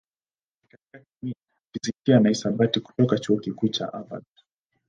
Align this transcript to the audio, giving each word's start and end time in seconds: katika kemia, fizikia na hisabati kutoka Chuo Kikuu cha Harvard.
katika 0.69 0.99
kemia, 1.15 1.35
fizikia 1.73 2.19
na 2.19 2.29
hisabati 2.29 2.79
kutoka 2.79 3.17
Chuo 3.19 3.39
Kikuu 3.39 3.67
cha 3.67 3.87
Harvard. 3.87 4.25